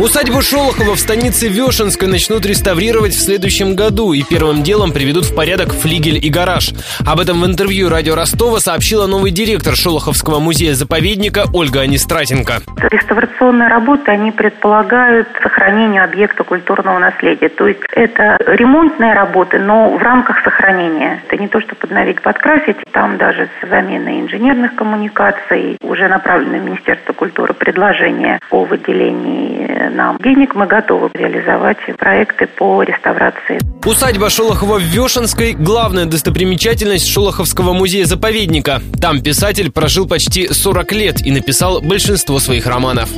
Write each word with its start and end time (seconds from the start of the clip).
Усадьбу 0.00 0.40
Шолохова 0.40 0.96
в 0.96 0.98
станице 0.98 1.48
Вешенской 1.48 2.08
начнут 2.08 2.46
реставрировать 2.46 3.12
в 3.12 3.20
следующем 3.20 3.76
году 3.76 4.14
и 4.14 4.22
первым 4.22 4.62
делом 4.62 4.92
приведут 4.92 5.26
в 5.26 5.34
порядок 5.34 5.74
флигель 5.74 6.24
и 6.24 6.30
гараж. 6.30 6.70
Об 7.06 7.20
этом 7.20 7.42
в 7.42 7.44
интервью 7.44 7.90
радио 7.90 8.14
Ростова 8.14 8.60
сообщила 8.60 9.06
новый 9.06 9.30
директор 9.30 9.76
Шолоховского 9.76 10.38
музея-заповедника 10.40 11.44
Ольга 11.52 11.82
Анистратенко. 11.82 12.62
Реставрационные 12.78 13.68
работы, 13.68 14.10
они 14.10 14.32
предполагают 14.32 15.28
сохранение 15.42 16.02
объекта 16.02 16.44
культурного 16.44 16.98
наследия. 16.98 17.50
То 17.50 17.68
есть 17.68 17.80
это 17.92 18.38
ремонтные 18.46 19.12
работы, 19.12 19.58
но 19.58 19.90
в 19.90 20.02
рамках 20.02 20.42
сохранения. 20.42 21.22
Это 21.28 21.36
не 21.36 21.48
то, 21.48 21.60
что 21.60 21.74
подновить, 21.74 22.22
подкрасить. 22.22 22.78
Там 22.92 23.18
даже 23.18 23.50
с 23.60 23.68
заменой 23.68 24.22
инженерных 24.22 24.76
коммуникаций 24.76 25.76
уже 25.82 26.08
направлено 26.08 26.56
в 26.56 26.64
Министерство 26.64 27.12
культуры 27.12 27.52
предложение 27.52 28.38
о 28.48 28.64
выделении 28.64 29.49
нам 29.90 30.18
денег, 30.18 30.54
мы 30.54 30.66
готовы 30.66 31.10
реализовать 31.14 31.78
проекты 31.98 32.46
по 32.46 32.82
реставрации. 32.82 33.58
Усадьба 33.84 34.30
Шолохова 34.30 34.78
в 34.78 34.82
Вешенской– 34.82 35.52
главная 35.58 36.06
достопримечательность 36.06 37.08
Шолоховского 37.08 37.72
музея-заповедника. 37.72 38.80
Там 39.00 39.22
писатель 39.22 39.70
прожил 39.72 40.06
почти 40.06 40.48
40 40.48 40.92
лет 40.92 41.26
и 41.26 41.30
написал 41.30 41.80
большинство 41.80 42.38
своих 42.38 42.66
романов. 42.66 43.10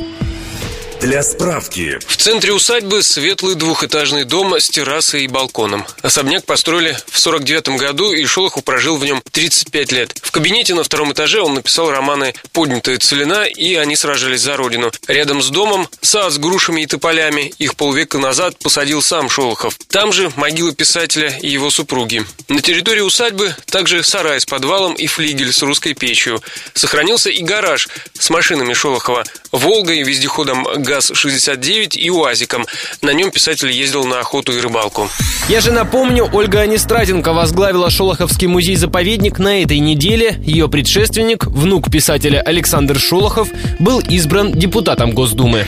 Для 1.03 1.21
справки. 1.21 1.99
В 2.07 2.15
центре 2.15 2.53
усадьбы 2.53 3.03
светлый 3.03 3.55
двухэтажный 3.55 4.23
дом 4.23 4.53
с 4.53 4.69
террасой 4.69 5.25
и 5.25 5.27
балконом. 5.27 5.85
Особняк 6.01 6.45
построили 6.45 6.97
в 7.07 7.19
49 7.19 7.77
году, 7.77 8.13
и 8.13 8.23
Шолохов 8.23 8.63
прожил 8.63 8.95
в 8.95 9.03
нем 9.03 9.21
35 9.31 9.91
лет. 9.91 10.15
В 10.23 10.31
кабинете 10.31 10.73
на 10.75 10.83
втором 10.85 11.11
этаже 11.11 11.41
он 11.41 11.55
написал 11.55 11.91
романы 11.91 12.33
«Поднятая 12.53 12.99
целина» 12.99 13.43
и 13.43 13.75
«Они 13.75 13.97
сражались 13.97 14.39
за 14.39 14.55
родину». 14.55 14.93
Рядом 15.09 15.41
с 15.41 15.49
домом 15.49 15.89
сад 15.99 16.31
с 16.31 16.37
грушами 16.37 16.83
и 16.83 16.85
тополями. 16.85 17.53
Их 17.59 17.75
полвека 17.75 18.17
назад 18.17 18.57
посадил 18.59 19.01
сам 19.01 19.29
Шолохов. 19.29 19.77
Там 19.89 20.13
же 20.13 20.31
могила 20.37 20.73
писателя 20.73 21.37
и 21.41 21.49
его 21.49 21.69
супруги. 21.69 22.25
На 22.47 22.61
территории 22.61 23.01
усадьбы 23.01 23.53
также 23.65 24.03
сарай 24.03 24.39
с 24.39 24.45
подвалом 24.45 24.93
и 24.93 25.07
флигель 25.07 25.51
с 25.51 25.61
русской 25.63 25.95
печью. 25.95 26.41
Сохранился 26.73 27.29
и 27.29 27.43
гараж 27.43 27.89
с 28.17 28.29
машинами 28.29 28.71
Шолохова. 28.71 29.25
«Волгой», 29.51 30.01
вездеходом 30.03 30.65
ГАЗ-69 30.93 31.97
и 31.97 32.09
УАЗиком. 32.09 32.65
На 33.01 33.13
нем 33.13 33.31
писатель 33.31 33.71
ездил 33.71 34.05
на 34.05 34.19
охоту 34.19 34.51
и 34.51 34.59
рыбалку. 34.59 35.09
Я 35.49 35.59
же 35.59 35.71
напомню, 35.71 36.29
Ольга 36.31 36.61
Анистратенко 36.61 37.33
возглавила 37.33 37.89
Шолоховский 37.89 38.47
музей-заповедник 38.47 39.39
на 39.39 39.61
этой 39.63 39.79
неделе. 39.79 40.39
Ее 40.45 40.69
предшественник, 40.69 41.47
внук 41.47 41.91
писателя 41.91 42.41
Александр 42.41 42.99
Шолохов, 42.99 43.49
был 43.79 43.99
избран 43.99 44.51
депутатом 44.51 45.13
Госдумы. 45.13 45.65